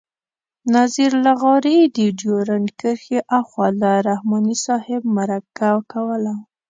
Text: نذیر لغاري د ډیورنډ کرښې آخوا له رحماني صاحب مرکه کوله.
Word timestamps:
نذیر 0.75 1.11
لغاري 1.25 1.77
د 1.95 1.97
ډیورنډ 2.19 2.67
کرښې 2.79 3.19
آخوا 3.39 3.67
له 3.81 3.91
رحماني 4.07 4.55
صاحب 4.65 5.01
مرکه 5.17 5.69
کوله. 5.91 6.33